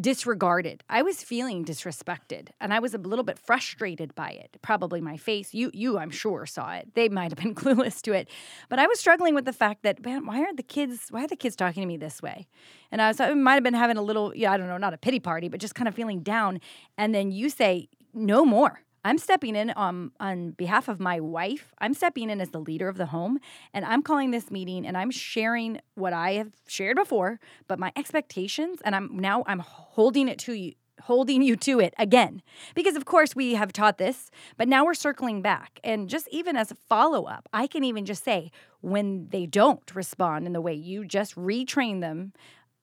disregarded. 0.00 0.82
I 0.88 1.02
was 1.02 1.22
feeling 1.22 1.64
disrespected 1.64 2.48
and 2.60 2.74
I 2.74 2.80
was 2.80 2.92
a 2.92 2.98
little 2.98 3.24
bit 3.24 3.38
frustrated 3.38 4.14
by 4.14 4.30
it. 4.30 4.56
Probably 4.60 5.00
my 5.00 5.16
face. 5.16 5.54
You 5.54 5.70
you 5.72 5.98
I'm 5.98 6.10
sure 6.10 6.44
saw 6.46 6.72
it. 6.72 6.94
They 6.94 7.08
might 7.08 7.30
have 7.30 7.38
been 7.38 7.54
clueless 7.62 8.02
to 8.02 8.12
it. 8.12 8.28
But 8.68 8.78
I 8.78 8.86
was 8.86 8.98
struggling 8.98 9.34
with 9.34 9.44
the 9.44 9.52
fact 9.52 9.82
that 9.84 10.04
man, 10.04 10.26
why 10.26 10.40
aren't 10.40 10.56
the 10.56 10.62
kids 10.64 11.06
why 11.10 11.24
are 11.24 11.28
the 11.28 11.36
kids 11.36 11.54
talking 11.54 11.82
to 11.82 11.86
me 11.86 11.96
this 11.96 12.20
way? 12.20 12.48
And 12.90 13.00
I 13.00 13.08
was 13.08 13.20
I 13.20 13.32
might 13.34 13.54
have 13.54 13.62
been 13.62 13.74
having 13.74 13.96
a 13.96 14.02
little 14.02 14.32
yeah, 14.34 14.52
I 14.52 14.56
don't 14.56 14.68
know, 14.68 14.78
not 14.78 14.94
a 14.94 14.98
pity 14.98 15.20
party, 15.20 15.48
but 15.48 15.60
just 15.60 15.74
kind 15.74 15.86
of 15.86 15.94
feeling 15.94 16.20
down 16.20 16.60
and 16.98 17.14
then 17.14 17.30
you 17.30 17.48
say 17.48 17.88
no 18.12 18.44
more. 18.44 18.80
I'm 19.06 19.18
stepping 19.18 19.54
in 19.54 19.70
on, 19.70 20.10
on 20.18 20.50
behalf 20.50 20.88
of 20.88 20.98
my 20.98 21.20
wife. 21.20 21.72
I'm 21.78 21.94
stepping 21.94 22.28
in 22.28 22.40
as 22.40 22.50
the 22.50 22.58
leader 22.58 22.88
of 22.88 22.96
the 22.96 23.06
home, 23.06 23.38
and 23.72 23.84
I'm 23.84 24.02
calling 24.02 24.32
this 24.32 24.50
meeting 24.50 24.84
and 24.84 24.96
I'm 24.96 25.12
sharing 25.12 25.80
what 25.94 26.12
I 26.12 26.32
have 26.32 26.50
shared 26.66 26.96
before, 26.96 27.38
but 27.68 27.78
my 27.78 27.92
expectations, 27.94 28.80
and 28.84 28.96
I'm 28.96 29.16
now 29.16 29.44
I'm 29.46 29.60
holding 29.60 30.26
it 30.26 30.40
to 30.40 30.54
you, 30.54 30.72
holding 31.02 31.40
you 31.40 31.54
to 31.54 31.78
it 31.78 31.94
again. 32.00 32.42
Because 32.74 32.96
of 32.96 33.04
course 33.04 33.36
we 33.36 33.54
have 33.54 33.72
taught 33.72 33.98
this, 33.98 34.28
but 34.56 34.66
now 34.66 34.84
we're 34.84 34.94
circling 34.94 35.40
back. 35.40 35.78
And 35.84 36.08
just 36.08 36.26
even 36.32 36.56
as 36.56 36.72
a 36.72 36.74
follow-up, 36.74 37.48
I 37.52 37.68
can 37.68 37.84
even 37.84 38.06
just 38.06 38.24
say 38.24 38.50
when 38.80 39.28
they 39.28 39.46
don't 39.46 39.94
respond 39.94 40.46
in 40.46 40.52
the 40.52 40.60
way 40.60 40.74
you 40.74 41.04
just 41.04 41.36
retrain 41.36 42.00
them, 42.00 42.32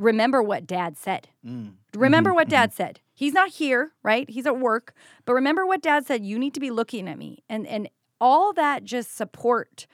remember 0.04 0.44
what 0.44 0.68
dad 0.68 0.98
said. 0.98 1.30
Mm. 1.46 1.74
Remember 1.96 2.34
what 2.34 2.50
dad 2.50 2.74
said. 2.74 3.00
He's 3.14 3.34
not 3.34 3.50
here, 3.50 3.92
right? 4.04 4.30
He's 4.30 4.46
at 4.46 4.60
work. 4.60 4.94
But 5.26 5.34
remember 5.34 5.66
what 5.66 5.82
dad 5.82 6.06
said. 6.06 6.26
You 6.26 6.38
need 6.38 6.54
to 6.54 6.60
be 6.60 6.72
looking 6.72 7.08
at 7.08 7.18
me. 7.18 7.44
And 7.50 7.66
and 7.68 7.90
all 8.20 8.54
that 8.54 8.84
just 8.84 9.16
support 9.16 9.88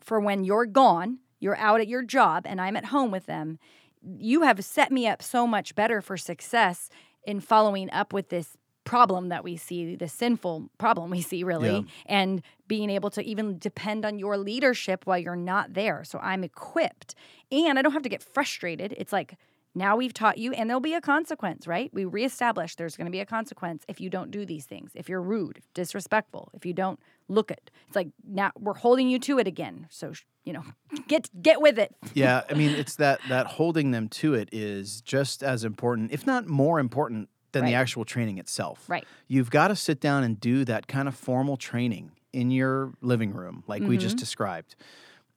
for 0.00 0.20
when 0.20 0.44
you're 0.44 0.66
gone, 0.66 1.18
you're 1.40 1.56
out 1.56 1.80
at 1.80 1.88
your 1.88 2.02
job 2.02 2.44
and 2.46 2.60
I'm 2.60 2.76
at 2.76 2.86
home 2.86 3.10
with 3.10 3.26
them. 3.26 3.58
You 4.02 4.42
have 4.42 4.64
set 4.64 4.92
me 4.92 5.06
up 5.06 5.22
so 5.22 5.46
much 5.46 5.74
better 5.74 6.00
for 6.00 6.16
success 6.16 6.88
in 7.24 7.40
following 7.40 7.90
up 7.90 8.12
with 8.12 8.28
this 8.28 8.56
problem 8.84 9.28
that 9.28 9.44
we 9.44 9.56
see, 9.56 9.96
the 9.96 10.08
sinful 10.08 10.70
problem 10.78 11.10
we 11.10 11.20
see 11.20 11.44
really, 11.44 11.68
Yeah. 11.70 11.82
and 12.06 12.42
being 12.66 12.90
able 12.90 13.10
to 13.10 13.22
even 13.22 13.58
depend 13.58 14.04
on 14.04 14.18
your 14.18 14.36
leadership 14.38 15.06
while 15.06 15.18
you're 15.18 15.36
not 15.36 15.74
there. 15.74 16.04
So 16.04 16.18
I'm 16.20 16.42
equipped 16.44 17.14
and 17.52 17.78
I 17.78 17.82
don't 17.82 17.92
have 17.92 18.02
to 18.02 18.08
get 18.08 18.22
frustrated. 18.22 18.94
It's 18.96 19.12
like 19.12 19.36
now 19.74 19.96
we've 19.96 20.14
taught 20.14 20.38
you, 20.38 20.52
and 20.54 20.68
there'll 20.68 20.80
be 20.80 20.94
a 20.94 21.00
consequence, 21.00 21.66
right? 21.66 21.92
We 21.92 22.04
reestablish 22.04 22.74
there's 22.74 22.96
going 22.96 23.04
to 23.04 23.10
be 23.12 23.20
a 23.20 23.26
consequence 23.26 23.84
if 23.86 24.00
you 24.00 24.10
don't 24.10 24.30
do 24.30 24.44
these 24.44 24.64
things, 24.64 24.90
if 24.94 25.08
you're 25.08 25.22
rude, 25.22 25.60
disrespectful, 25.74 26.50
if 26.54 26.66
you 26.66 26.72
don't 26.72 26.98
look 27.28 27.50
it. 27.50 27.70
It's 27.86 27.94
like 27.94 28.08
now 28.26 28.50
we're 28.58 28.74
holding 28.74 29.08
you 29.08 29.18
to 29.20 29.38
it 29.38 29.46
again. 29.46 29.86
So 29.90 30.12
you 30.44 30.52
know, 30.54 30.64
get 31.08 31.30
get 31.42 31.60
with 31.60 31.78
it. 31.78 31.94
yeah, 32.14 32.42
I 32.50 32.54
mean, 32.54 32.70
it's 32.70 32.96
that 32.96 33.20
that 33.28 33.46
holding 33.46 33.90
them 33.90 34.08
to 34.08 34.34
it 34.34 34.48
is 34.50 35.00
just 35.02 35.42
as 35.42 35.62
important, 35.64 36.10
if 36.12 36.26
not 36.26 36.46
more 36.48 36.80
important, 36.80 37.28
than 37.60 37.66
the 37.70 37.74
actual 37.74 38.04
training 38.04 38.38
itself. 38.38 38.84
Right. 38.88 39.04
You've 39.26 39.50
got 39.50 39.68
to 39.68 39.76
sit 39.76 40.00
down 40.00 40.24
and 40.24 40.38
do 40.40 40.64
that 40.64 40.86
kind 40.86 41.08
of 41.08 41.14
formal 41.14 41.56
training 41.56 42.12
in 42.32 42.50
your 42.50 42.92
living 43.00 43.32
room, 43.32 43.64
like 43.66 43.82
we 43.82 43.96
just 43.98 44.16
Mhm. 44.16 44.20
described, 44.20 44.76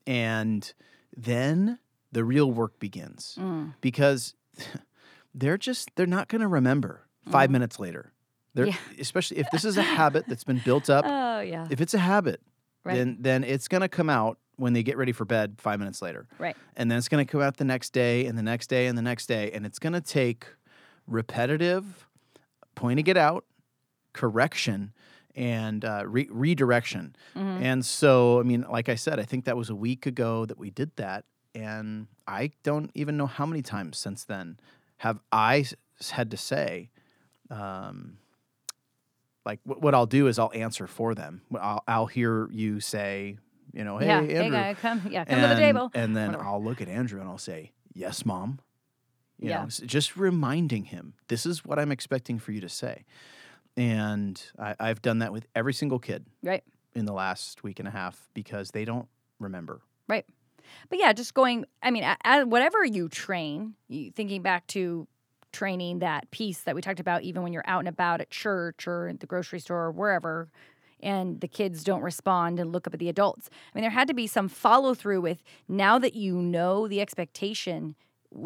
and 0.07 0.73
then 1.15 1.79
the 2.11 2.23
real 2.23 2.51
work 2.51 2.79
begins 2.79 3.37
Mm. 3.39 3.73
because 3.81 4.35
they're 5.33 5.57
just 5.57 5.89
they're 5.95 6.05
not 6.05 6.27
going 6.27 6.41
to 6.41 6.47
remember 6.47 7.07
5 7.29 7.49
Mhm. 7.49 7.53
minutes 7.53 7.79
later. 7.79 8.11
They're, 8.53 8.67
Yeah. 8.67 8.75
especially 8.99 9.37
if 9.37 9.49
this 9.51 9.63
is 9.63 9.77
a 9.77 9.81
habit 9.99 10.27
that's 10.27 10.43
been 10.43 10.59
built 10.59 10.89
up. 10.89 11.05
Oh 11.07 11.39
yeah. 11.39 11.67
If 11.69 11.79
it's 11.81 11.93
a 11.93 11.99
habit, 11.99 12.41
Right. 12.83 12.95
then 12.95 13.17
then 13.21 13.43
it's 13.43 13.67
going 13.69 13.81
to 13.81 13.87
come 13.89 14.09
out 14.09 14.37
when 14.57 14.73
they 14.73 14.83
get 14.83 14.97
ready 14.97 15.11
for 15.13 15.23
bed 15.25 15.55
5 15.59 15.79
minutes 15.79 16.01
later 16.01 16.27
Right. 16.37 16.55
and 16.75 16.91
then 16.91 16.97
it's 16.97 17.07
going 17.07 17.25
to 17.25 17.31
come 17.31 17.41
out 17.41 17.57
the 17.57 17.63
next 17.63 17.93
day 17.93 18.25
and 18.27 18.37
the 18.37 18.43
next 18.43 18.67
day 18.67 18.87
and 18.87 18.97
the 18.97 19.01
next 19.01 19.25
day 19.27 19.51
and 19.53 19.65
it's 19.65 19.79
going 19.79 19.93
to 19.93 20.01
take 20.01 20.45
repetitive 21.07 22.07
pointing 22.75 23.07
it 23.07 23.17
out 23.17 23.45
correction 24.13 24.93
and 25.35 25.85
uh, 25.85 26.03
re- 26.05 26.27
redirection 26.29 27.15
Mhm. 27.35 27.61
and 27.61 27.85
so 27.85 28.39
i 28.39 28.43
mean 28.43 28.65
like 28.69 28.89
i 28.89 28.95
said 28.95 29.19
i 29.19 29.23
think 29.23 29.45
that 29.45 29.55
was 29.55 29.69
a 29.69 29.75
week 29.75 30.05
ago 30.05 30.45
that 30.45 30.57
we 30.57 30.69
did 30.69 30.91
that 30.97 31.23
and 31.55 32.07
i 32.27 32.51
don't 32.63 32.91
even 32.95 33.15
know 33.17 33.27
how 33.27 33.45
many 33.45 33.61
times 33.61 33.97
since 33.97 34.25
then 34.25 34.57
have 34.97 35.19
I 35.31 35.65
had 36.11 36.29
to 36.31 36.37
say 36.37 36.89
um, 37.49 38.17
like 39.45 39.59
wh- 39.63 39.81
what 39.81 39.95
i'll 39.95 40.05
do 40.05 40.27
is 40.27 40.37
i'll 40.37 40.51
answer 40.53 40.87
for 40.87 41.15
them 41.15 41.41
i'll, 41.59 41.83
I'll 41.87 42.05
hear 42.07 42.49
you 42.51 42.79
say 42.81 43.37
you 43.73 43.83
know 43.85 43.97
hey 43.97 44.07
yeah. 44.07 44.19
andrew 44.19 44.35
Hey 44.43 44.49
guy, 44.49 44.73
come. 44.73 45.01
Yeah. 45.09 45.23
Come 45.25 45.37
and, 45.39 45.49
to 45.49 45.55
the 45.55 45.61
table. 45.61 45.91
And 45.93 46.15
then 46.15 46.31
Whatever. 46.33 46.43
I'll 46.49 46.63
look 46.63 46.81
at 46.81 46.89
Andrew 46.89 47.21
and 47.21 47.29
I'll 47.29 47.37
say, 47.37 47.71
Yes, 47.93 48.25
mom. 48.25 48.59
You 49.41 49.49
Yeah. 49.49 49.63
know, 49.63 49.67
just 49.67 50.15
reminding 50.15 50.85
him, 50.85 51.13
this 51.27 51.45
is 51.45 51.65
what 51.65 51.79
I'm 51.79 51.91
expecting 51.91 52.37
for 52.39 52.51
you 52.51 52.61
to 52.61 52.69
say. 52.69 53.03
And 53.75 54.41
I, 54.59 54.75
I've 54.79 55.01
done 55.01 55.19
that 55.19 55.31
with 55.33 55.47
every 55.55 55.73
single 55.73 55.99
kid 55.99 56.25
Right. 56.43 56.63
in 56.93 57.05
the 57.05 57.13
last 57.13 57.63
week 57.63 57.79
and 57.79 57.87
a 57.87 57.91
half 57.91 58.29
because 58.33 58.71
they 58.71 58.85
don't 58.85 59.07
remember. 59.39 59.81
Right. 60.07 60.25
But 60.89 60.99
yeah, 60.99 61.11
just 61.13 61.33
going. 61.33 61.65
I 61.81 61.89
mean, 61.91 62.05
whatever 62.45 62.85
you 62.85 63.09
train, 63.09 63.73
you, 63.87 64.11
thinking 64.11 64.41
back 64.41 64.67
to 64.67 65.07
training 65.51 65.99
that 65.99 66.29
piece 66.31 66.61
that 66.61 66.75
we 66.75 66.81
talked 66.81 66.99
about, 66.99 67.23
even 67.23 67.41
when 67.43 67.51
you're 67.51 67.63
out 67.67 67.79
and 67.79 67.87
about 67.89 68.21
at 68.21 68.29
church 68.29 68.87
or 68.87 69.07
at 69.07 69.19
the 69.19 69.25
grocery 69.25 69.59
store 69.59 69.85
or 69.85 69.91
wherever, 69.91 70.49
and 71.01 71.41
the 71.41 71.47
kids 71.47 71.83
don't 71.83 72.01
respond 72.01 72.59
and 72.59 72.71
look 72.71 72.87
up 72.87 72.93
at 72.93 72.99
the 72.99 73.09
adults. 73.09 73.49
I 73.51 73.77
mean, 73.77 73.81
there 73.81 73.89
had 73.91 74.07
to 74.09 74.13
be 74.13 74.27
some 74.27 74.47
follow 74.47 74.93
through 74.93 75.21
with 75.21 75.43
now 75.67 75.97
that 75.99 76.13
you 76.13 76.35
know 76.35 76.87
the 76.87 77.01
expectation. 77.01 77.95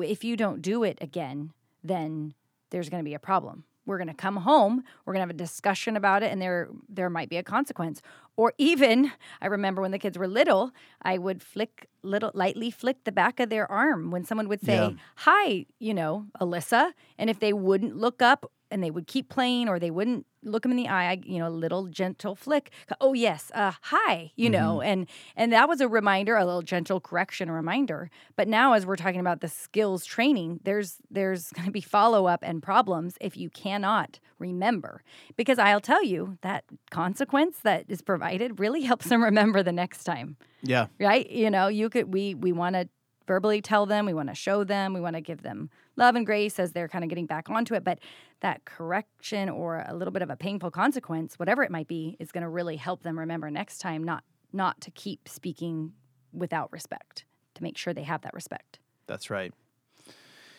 If 0.01 0.24
you 0.24 0.36
don't 0.36 0.62
do 0.62 0.84
it 0.84 0.98
again, 1.01 1.51
then 1.84 2.34
there's 2.72 2.89
going 2.89 3.01
to 3.04 3.08
be 3.10 3.13
a 3.13 3.20
problem. 3.20 3.63
We're 3.86 3.98
going 4.00 4.08
to 4.08 4.15
come 4.15 4.38
home. 4.38 4.84
We're 5.06 5.13
going 5.13 5.20
to 5.22 5.27
have 5.27 5.36
a 5.36 5.38
discussion 5.38 5.96
about 5.96 6.24
it, 6.24 6.32
and 6.32 6.42
there 6.42 6.70
there 6.89 7.10
might 7.10 7.30
be 7.30 7.38
a 7.38 7.44
consequence. 7.44 8.01
Or 8.36 8.51
even, 8.58 9.12
I 9.42 9.46
remember 9.46 9.82
when 9.82 9.92
the 9.92 10.00
kids 10.00 10.18
were 10.18 10.27
little, 10.27 10.72
I 11.04 11.20
would 11.20 11.44
flick 11.44 11.88
little 12.01 12.32
lightly 12.34 12.72
flick 12.72 13.04
the 13.04 13.12
back 13.12 13.39
of 13.39 13.50
their 13.50 13.72
arm 13.72 14.10
when 14.10 14.25
someone 14.25 14.48
would 14.50 14.62
say, 14.62 14.75
Yeah. 14.75 14.89
"Hi," 15.18 15.68
you 15.80 15.94
know, 15.94 16.25
Alyssa, 16.42 16.94
and 17.20 17.30
if 17.30 17.39
they 17.39 17.54
wouldn't 17.54 17.96
look 17.96 18.24
up 18.24 18.51
and 18.72 18.84
they 18.84 18.92
would 18.92 19.08
keep 19.08 19.30
playing 19.30 19.68
or 19.70 19.80
they 19.80 19.92
wouldn't 19.92 20.26
look 20.44 20.62
them 20.64 20.72
in 20.72 20.78
the 20.78 20.88
eye, 20.88 21.10
I, 21.12 21.22
you 21.26 21.40
know, 21.40 21.48
a 21.48 21.50
little 21.50 21.88
gentle 21.88 22.36
flick. 22.36 22.72
Oh 23.02 23.14
yes, 23.14 23.52
uh, 23.56 23.72
hi, 23.82 24.32
you 24.36 24.50
know, 24.50 24.82
and 24.82 25.08
and 25.36 25.52
that 25.54 25.68
was 25.68 25.82
a 25.82 25.88
reminder, 25.88 26.36
a 26.36 26.46
little 26.46 26.62
gentle 26.62 27.00
correction, 27.00 27.50
reminder. 27.50 28.10
But 28.36 28.48
now, 28.48 28.74
as 28.74 28.86
we're 28.86 28.96
talking 28.96 29.20
about 29.20 29.42
the 29.42 29.48
skills 29.48 30.06
training, 30.06 30.60
there's 30.64 30.98
there's 31.10 31.50
going 31.56 31.66
to 31.66 31.72
be 31.72 31.82
follow 31.82 32.28
up 32.28 32.42
and 32.44 32.62
problems 32.62 33.18
if 33.22 33.36
you 33.38 33.50
cannot 33.50 34.20
remember, 34.40 35.02
because 35.36 35.58
I'll 35.58 35.80
tell 35.82 36.04
you 36.04 36.38
that 36.42 36.64
consequence 36.92 37.60
that 37.64 37.86
is 37.88 38.02
provided 38.02 38.60
really 38.60 38.82
helps 38.92 39.08
them 39.10 39.24
remember 39.24 39.64
the 39.64 39.72
next 39.72 40.04
time, 40.04 40.38
Yeah. 40.62 40.88
right? 41.00 41.30
You 41.30 41.50
know, 41.50 41.68
you 41.68 41.90
could 41.90 42.14
we 42.14 42.36
we 42.36 42.52
want 42.52 42.76
to 42.76 42.88
verbally 43.28 43.62
tell 43.62 43.88
them, 43.88 44.06
we 44.06 44.14
want 44.14 44.30
to 44.30 44.36
show 44.36 44.64
them, 44.64 44.94
we 44.94 45.02
want 45.02 45.16
to 45.16 45.22
give 45.22 45.42
them 45.42 45.70
love 45.96 46.16
and 46.16 46.25
grace 46.25 46.60
as 46.60 46.72
they're 46.72 46.88
kind 46.88 47.04
of 47.04 47.10
getting 47.10 47.25
back 47.25 47.50
onto 47.50 47.74
it. 47.74 47.84
But 47.84 48.00
that 48.42 48.66
correction 48.66 49.50
or 49.50 49.84
a 49.88 49.96
little 49.96 50.12
bit 50.12 50.22
of 50.22 50.30
a 50.30 50.36
painful 50.36 50.72
consequence, 50.72 51.40
whatever 51.40 51.64
it 51.64 51.72
might 51.72 51.88
be, 51.88 52.18
is 52.20 52.32
going 52.32 52.44
to 52.44 52.50
really 52.50 52.75
help 52.78 53.04
them 53.04 53.18
remember 53.18 53.50
next 53.50 53.80
time 53.80 54.04
not 54.04 54.24
not 54.54 54.80
to 54.82 54.92
keep 54.92 55.28
speaking 55.28 55.92
without 56.32 56.72
respect, 56.72 57.25
to 57.56 57.64
make 57.64 57.78
sure 57.78 57.94
they 57.94 58.04
have 58.04 58.22
that 58.22 58.34
respect. 58.34 58.80
That's 59.08 59.30
right. 59.30 59.54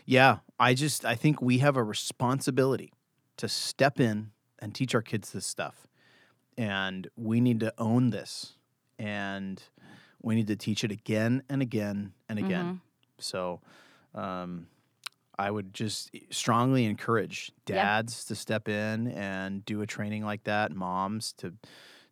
Yeah, 0.05 0.38
I 0.61 0.75
just 0.75 1.05
I 1.05 1.14
think 1.14 1.40
we 1.43 1.59
have 1.59 1.76
a 1.76 1.83
responsibility 1.83 2.93
to 3.38 3.49
step 3.49 3.99
in 4.00 4.31
and 4.59 4.75
teach 4.75 4.95
our 4.95 5.02
kids 5.02 5.33
this 5.33 5.47
stuff. 5.47 5.87
And 6.59 7.09
we 7.16 7.40
need 7.40 7.61
to 7.61 7.73
own 7.76 8.11
this 8.11 8.55
and 8.99 9.62
we 10.23 10.35
need 10.35 10.47
to 10.47 10.57
teach 10.57 10.85
it 10.85 10.90
again 10.90 11.43
and 11.50 11.61
again 11.61 12.12
and 12.28 12.38
again. 12.38 12.81
So 13.19 13.61
um, 14.14 14.69
I 15.38 15.50
would 15.50 15.75
just 15.75 16.11
strongly 16.31 16.85
encourage 16.87 17.52
Yeah. 17.69 17.76
dads 17.76 18.25
to 18.26 18.35
step 18.35 18.69
in 18.69 19.09
and 19.09 19.64
do 19.64 19.83
a 19.83 19.87
training 19.87 20.25
like 20.25 20.45
that, 20.45 20.73
moms 20.75 21.33
to 21.35 21.52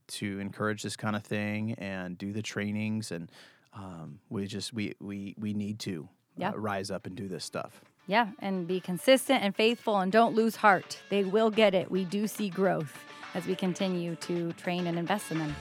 to 0.06 0.38
encourage 0.38 0.82
this 0.82 0.96
kind 0.96 1.16
of 1.16 1.22
thing 1.24 1.72
and 1.78 2.18
do 2.18 2.30
the 2.34 2.42
trainings 2.42 3.10
and 3.10 3.32
um, 3.72 4.18
we 4.28 4.46
just 4.46 4.72
we 4.74 4.94
we 5.00 5.34
we 5.38 5.54
need 5.54 5.78
to 5.80 6.08
Yeah. 6.36 6.50
uh, 6.50 6.58
rise 6.58 6.90
up 6.90 7.06
and 7.06 7.16
do 7.16 7.26
this 7.28 7.44
stuff. 7.44 7.80
Yeah, 8.06 8.28
and 8.40 8.66
be 8.68 8.80
consistent 8.80 9.42
and 9.42 9.56
faithful 9.56 9.98
and 9.98 10.12
don't 10.12 10.34
lose 10.34 10.56
heart. 10.56 10.98
They 11.08 11.24
will 11.24 11.50
get 11.50 11.74
it. 11.74 11.90
We 11.90 12.04
do 12.04 12.26
see 12.26 12.50
growth 12.50 12.92
as 13.34 13.46
we 13.46 13.54
continue 13.54 14.14
to 14.16 14.52
train 14.52 14.86
and 14.86 14.98
invest 14.98 15.32
in 15.32 15.38
them. 15.38 15.56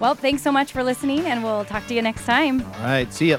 Well, 0.00 0.14
thanks 0.16 0.42
so 0.42 0.50
much 0.50 0.72
for 0.72 0.82
listening, 0.82 1.20
and 1.20 1.42
we'll 1.44 1.64
talk 1.64 1.86
to 1.86 1.94
you 1.94 2.02
next 2.02 2.26
time. 2.26 2.60
All 2.62 2.80
right, 2.82 3.10
see 3.12 3.30
ya. 3.30 3.38